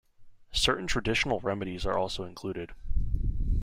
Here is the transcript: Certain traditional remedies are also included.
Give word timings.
Certain 0.51 0.87
traditional 0.87 1.39
remedies 1.41 1.85
are 1.85 1.95
also 1.95 2.23
included. 2.23 2.71